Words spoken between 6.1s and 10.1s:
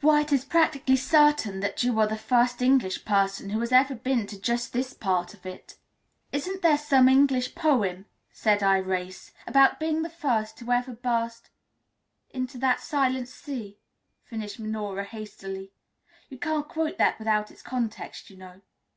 "Isn't there some English poem," said Irais, "about being the